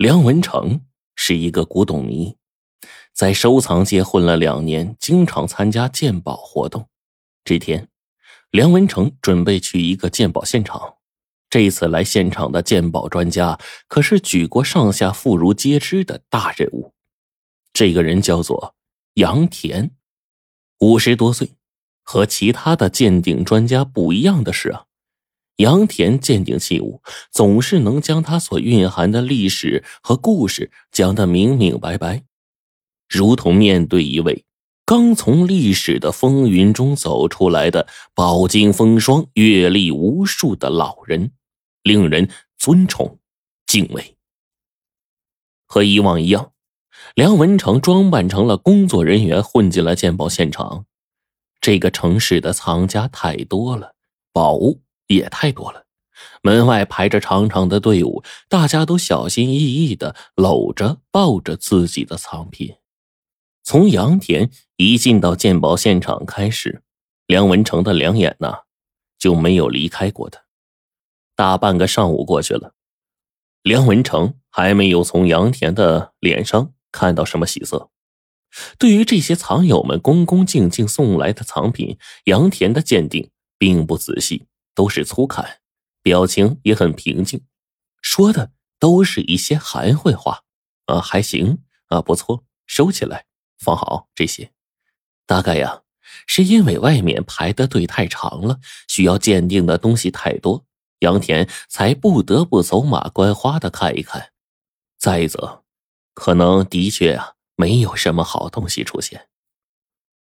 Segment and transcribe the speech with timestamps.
[0.00, 0.80] 梁文成
[1.14, 2.34] 是一个古董迷，
[3.12, 6.88] 在收藏界混了两年，经常参加鉴宝活动。
[7.44, 7.86] 这天，
[8.50, 10.94] 梁文成准备去一个鉴宝现场。
[11.50, 16.94] 这次来现场的鉴宝专家可是举国上下妇孺皆知的大人物。
[17.74, 18.74] 这个人叫做
[19.16, 19.90] 杨田，
[20.78, 21.56] 五十多岁。
[22.02, 24.86] 和其他的鉴定专家不一样的是啊。
[25.60, 32.24] 杨田鉴定器物，总是能将它所蕴含的历史和故事讲得明明白白，
[33.06, 34.46] 如同面对一位
[34.86, 41.32] 刚从历史的风云中走出来的饱经风霜、阅历无数的老人，
[41.82, 43.18] 令人尊崇
[43.66, 44.16] 敬畏。
[45.66, 46.52] 和以往一样，
[47.14, 50.86] 梁文成装扮成了工作人员，混进了鉴宝现场。
[51.60, 53.94] 这个城市的藏家太多了，
[54.32, 54.80] 宝物。
[55.14, 55.86] 也太多了，
[56.42, 62.76] 门外排着长长的队伍，大家都小心翼翼的搂着、抱着自己的藏品。
[63.64, 66.82] 从杨田一进到鉴宝现场开始，
[67.26, 68.60] 梁文成的两眼呐
[69.18, 70.40] 就没有离开过他。
[71.34, 72.74] 大半个上午过去了，
[73.62, 77.90] 梁文成还没有从杨田的脸上看到什么喜色。
[78.78, 84.46] 对于这些藏友们恭恭敬敬送来的藏品，杨田的鉴定并不仔细。
[84.74, 85.60] 都是粗看，
[86.02, 87.44] 表情也很平静，
[88.00, 90.42] 说的都是一些含混话。
[90.86, 93.26] 啊，还行啊，不错，收起来，
[93.58, 94.52] 放好这些。
[95.24, 95.82] 大概呀，
[96.26, 100.66] 是因为外面排的队太长了，需要鉴定的东西太多，
[101.00, 104.32] 杨田才不得不走马观花的看一看。
[104.98, 105.62] 再则，
[106.12, 109.28] 可能的确啊，没有什么好东西出现。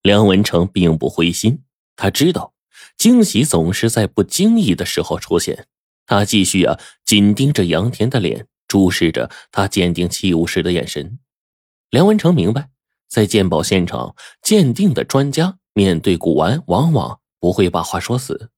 [0.02, 1.64] 梁文成并不灰心，
[1.96, 2.54] 他知道。
[3.00, 5.68] 惊喜总是在不经意的时候出现。
[6.06, 11.18] 他继续啊，紧盯着杨田的脸，注视着他鉴定器物时的眼神。
[11.90, 12.70] 梁文成明白，
[13.08, 18.52] 在鉴宝现场鉴定的专家面对古玩，往往不会把话说死，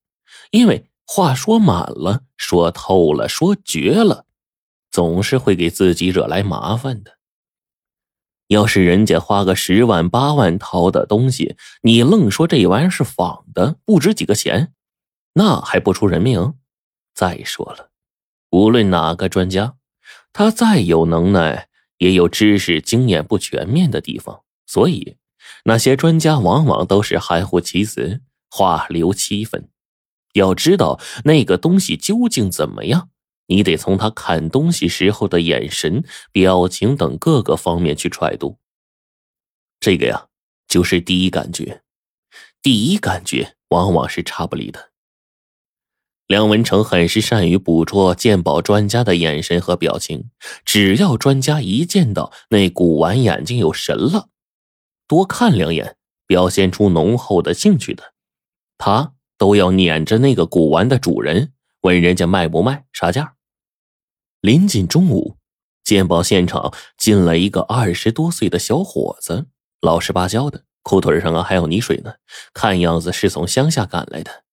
[0.49, 4.25] 因为话说满了、说透了、说绝了，
[4.89, 7.17] 总是会给自己惹来麻烦的。
[8.51, 14.73] 要是人家花个十万八万掏的东西，你愣说这玩意儿是仿的，不值几个钱，
[15.35, 16.55] 那还不出人命？
[17.15, 17.91] 再说了，
[18.49, 19.75] 无论哪个专家，
[20.33, 21.69] 他再有能耐，
[21.99, 25.15] 也有知识经验不全面的地方，所以
[25.63, 28.19] 那些专家往往都是含糊其辞，
[28.49, 29.69] 话留七分。
[30.33, 33.10] 要知道那个东西究竟怎么样？
[33.47, 38.57] 你得从他看东西时候的眼神、表情等各个方面去揣度。
[39.79, 40.27] 这个呀，
[40.67, 41.83] 就是第一感觉。
[42.61, 44.91] 第一感觉往往是差不离的。
[46.27, 50.29] 梁文成很是善于捕捉鉴宝专家的眼神和表情，
[50.63, 54.29] 只要专家一见到那古玩，眼睛有神了，
[55.07, 58.13] 多看两眼，表现出浓厚的兴趣的，
[58.77, 63.35] 他都要撵着那个古玩的主人，问人家卖不卖，啥价。
[64.39, 65.37] 临近中午，
[65.83, 69.47] 鉴宝现场进来一个二十多岁的小伙子，
[69.81, 72.13] 老实巴交的，裤腿上啊还有泥水呢，
[72.53, 74.43] 看样子是从乡下赶来的。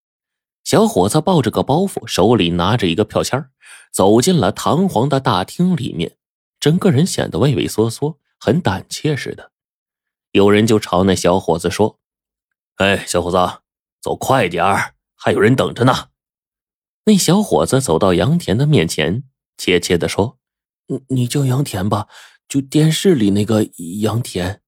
[0.64, 3.50] 小伙子抱着个包袱，手里拿着一个票签
[3.92, 6.16] 走进了堂皇的大厅里面，
[6.60, 9.52] 整个人显得畏畏缩缩，很胆怯似的。
[10.32, 11.98] 有人就朝那小伙子说
[12.76, 13.60] ：“哎，小伙子，
[14.02, 16.08] 走快点儿，还有人等着呢。”
[17.08, 19.24] 那小伙子走到杨田的面前。
[19.56, 20.38] 怯怯的说
[20.86, 22.06] ：“你你叫杨田吧，
[22.46, 23.66] 就电视里那个
[24.02, 24.60] 杨田。”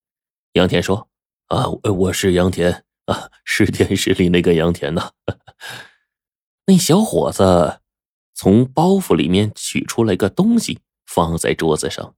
[0.55, 1.11] 杨田说
[1.49, 5.11] ：“啊，我是杨田啊，是电视里那个杨田呐。
[6.67, 7.81] ”那小伙子
[8.35, 12.15] 从包袱里面取出来个东西，放在桌子上，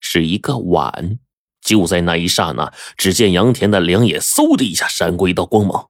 [0.00, 1.20] 是一个碗。
[1.60, 5.88] 就在那一刹那，只见杨田的两眼嗖的一下闪过一道光芒，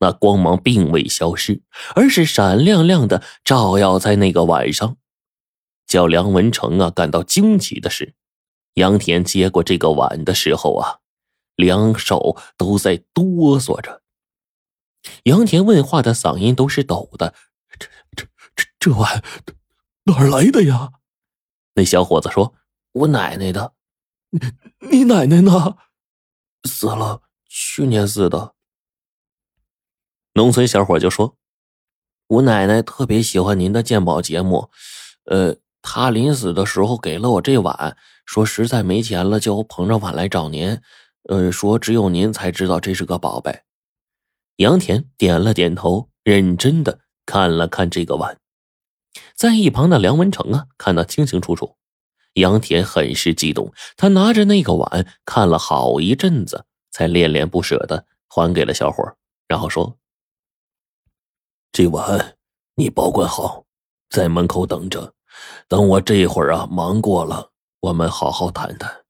[0.00, 1.62] 那光芒并未消失，
[1.94, 4.96] 而是闪亮亮的照耀在那个晚上。
[5.86, 8.14] 叫梁文成啊感到惊奇的是，
[8.74, 10.98] 杨田接过这个碗的时候啊，
[11.56, 14.02] 两手都在哆嗦着。
[15.24, 17.34] 杨田问话的嗓音都是抖的
[17.78, 19.24] ：“这、这、这、这碗
[20.04, 20.90] 哪儿来的呀？”
[21.74, 22.54] 那小伙子说
[22.92, 23.72] ：“我奶奶的。
[24.30, 24.40] ”“你、
[24.90, 25.76] 你奶奶呢
[26.68, 28.54] ？”“死了，去年死的。”
[30.38, 31.34] 农村小伙就说
[32.28, 34.70] ：“我奶奶特别喜欢您的鉴宝节目，
[35.24, 37.96] 呃。”她临死的时候给了我这碗，
[38.26, 40.80] 说实在没钱了，就捧着碗来找您。
[41.28, 43.62] 呃，说只有您才知道这是个宝贝。
[44.56, 48.38] 杨田点了点头，认真的看了看这个碗。
[49.34, 51.76] 在一旁的梁文成啊，看得清清楚楚。
[52.34, 59.96] 杨田很是激动，他拿着那个碗看了好一阵子，才恋恋不舍的还给了小伙，然后说
[61.78, 62.36] ：“这碗
[62.74, 63.64] 你保管好，
[64.10, 65.14] 在门口等着，
[65.68, 69.04] 等我这会儿啊忙过了，我们好好谈谈。”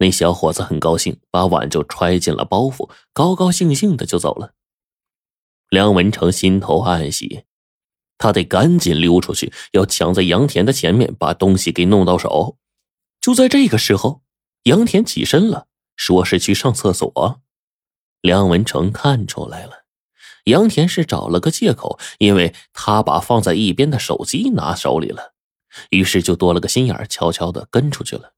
[0.00, 4.54] 那小伙子很高兴，把碗就揣进了包袱，高高兴兴的就走了。
[5.68, 7.44] 梁文成心头暗喜。
[8.16, 12.56] 他得赶紧溜出去，要抢在杨田的前面把东西给弄到手。
[13.20, 14.22] 就在这个时候，
[14.62, 17.42] 杨田起身了，说是去上厕所。
[18.22, 19.81] 梁文成看出来了，
[20.44, 25.34] 杨田是找了个借口，因为他把放在一边的手机拿手里了，
[25.90, 28.32] 于是就多了个心眼悄悄的跟出去了。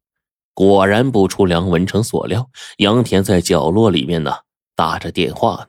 [0.53, 4.37] 果然不出梁文成所料，杨田在角落里面呢
[4.77, 5.67] 打着电话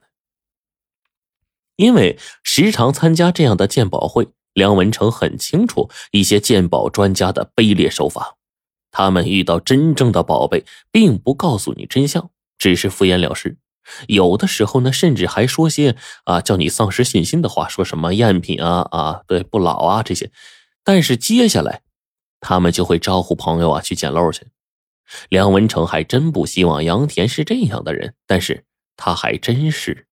[1.76, 8.36] 因为时常参加这样的鉴宝会，梁文成很清楚一些鉴宝专家的卑劣手法。
[8.90, 13.58] 他们遇到真正的宝贝，并不告诉你真相，只是敷衍了事。
[14.08, 20.30] 有的时候呢，甚至还说些啊叫你丧失信心的话，说什么赝品啊啊，对不老啊这些。
[20.84, 21.82] 但是接下来，
[22.40, 24.46] 他们就会招呼朋友啊去捡漏去。
[25.28, 28.64] 梁文成还真不希望杨田是这样的人，但是
[28.96, 30.06] 他还真是。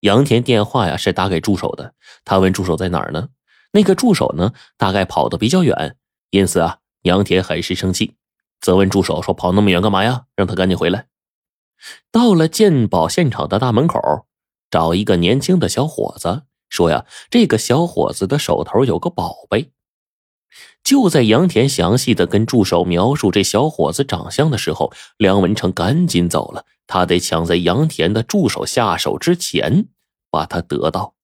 [0.00, 1.94] 杨田电话呀是打给助手的，
[2.24, 3.28] 他问助手在哪儿呢？
[3.72, 5.96] 那个助手呢，大概跑得比较远，
[6.30, 8.16] 因此啊，杨田很是生气，
[8.60, 10.24] 责问助手说：“跑那么远干嘛呀？
[10.34, 11.06] 让他赶紧回来。”
[12.10, 14.26] 到了鉴宝现场的大门口，
[14.70, 19.72] 找一个年轻的小伙子，说呀：“这个小伙子的手头有个宝贝。”
[20.84, 26.66] 就在杨田详细的跟助手描述这小伙子长相的时候，梁文成赶紧走了。
[26.86, 29.86] 他得抢在杨田的助手下手之前
[30.30, 31.14] 把他得到。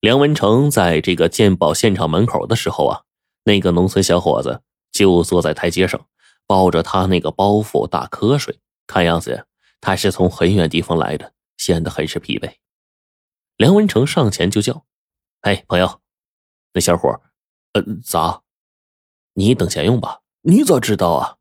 [0.00, 3.02] 梁文成在这个鉴宝现场门口的时候啊，
[3.44, 6.06] 那个农村小伙子就坐在台阶上，
[6.46, 8.60] 抱着他那个包袱打瞌睡。
[8.86, 9.46] 看样子，
[9.80, 12.56] 他是从很远地方来的，显得很是疲惫。
[13.56, 14.84] 梁文成上前就叫
[15.42, 16.00] ：“哎，朋友，
[16.72, 17.20] 那小伙，
[17.72, 18.42] 呃，咋？
[19.34, 20.20] 你等钱用吧？
[20.42, 21.36] 你咋知道啊？”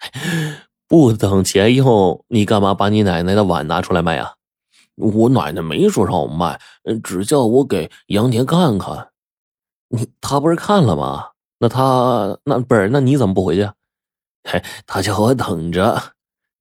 [0.88, 4.34] 不等钱用，你干嘛把你奶奶的碗拿出来卖啊？
[4.96, 6.60] 我奶奶没说让我卖，
[7.04, 9.12] 只叫我给杨田看看。
[9.88, 11.30] 你他不是看了吗？
[11.58, 13.70] 那他那不是那你怎么不回去？
[14.44, 16.14] 嘿，他叫我等着，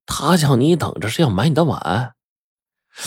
[0.05, 2.15] 他叫你等着是要买你的碗。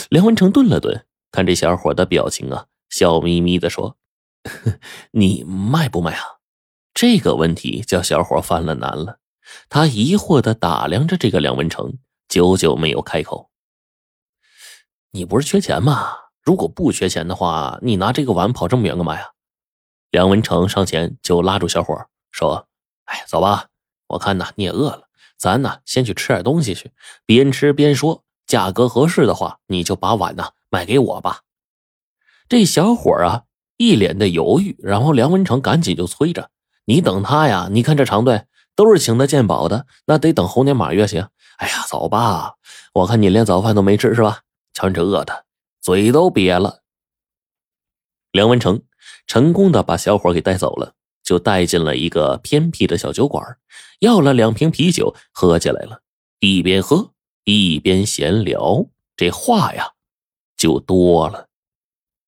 [0.09, 3.97] 梁文成顿了顿，看这小伙的表情啊，笑眯眯的说
[5.11, 6.23] ：“你卖不卖啊？”
[6.93, 9.19] 这个问题叫小伙犯了难了。
[9.69, 13.51] 他疑惑的打量着这个梁文成，久久没有开口。
[15.11, 16.15] 你不是缺钱吗？
[16.41, 19.31] 如果不缺钱的话，你拿这个碗跑这么远干嘛呀？
[20.11, 22.67] 梁文成上前就拉住小伙说
[23.05, 23.67] ：“哎，走吧，
[24.13, 25.03] 我看呐你也饿了，
[25.37, 26.91] 咱呢先去吃点东西去。
[27.25, 31.41] 边吃边说，价格合适的话，你就把碗呢卖给我吧。”
[32.49, 33.43] 这小伙啊
[33.77, 36.49] 一脸的犹豫，然后梁文成赶紧就催着
[36.85, 38.45] ：“你等他呀，你看这长队。”
[38.75, 41.19] 都是请他鉴宝的，那得等猴年马月去。
[41.57, 42.55] 哎呀，走吧，
[42.93, 44.41] 我看你连早饭都没吃是吧？
[44.73, 45.45] 瞧你这饿的，
[45.79, 46.81] 嘴都瘪了。
[48.31, 48.81] 梁文成
[49.27, 53.43] 成功的把小伙给带走了，就带进了一个偏僻的小酒馆，
[53.99, 56.01] 要了两瓶啤酒喝起来了。
[56.39, 57.13] 一边喝
[57.45, 59.93] 一边闲聊，这话呀
[60.57, 61.47] 就多了。